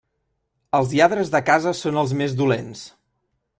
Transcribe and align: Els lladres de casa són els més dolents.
Els 0.77 0.93
lladres 0.99 1.29
de 1.35 1.43
casa 1.51 1.75
són 1.83 2.01
els 2.05 2.17
més 2.23 2.35
dolents. 2.43 2.85